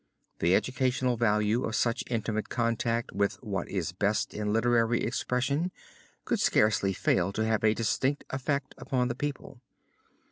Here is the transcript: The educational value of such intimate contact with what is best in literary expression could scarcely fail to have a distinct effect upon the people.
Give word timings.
The 0.39 0.55
educational 0.55 1.15
value 1.15 1.63
of 1.63 1.75
such 1.75 2.03
intimate 2.09 2.49
contact 2.49 3.11
with 3.11 3.35
what 3.43 3.69
is 3.69 3.91
best 3.91 4.33
in 4.33 4.51
literary 4.51 5.03
expression 5.03 5.71
could 6.25 6.39
scarcely 6.39 6.91
fail 6.91 7.31
to 7.33 7.45
have 7.45 7.63
a 7.63 7.75
distinct 7.75 8.23
effect 8.31 8.73
upon 8.79 9.09
the 9.09 9.15
people. 9.15 9.61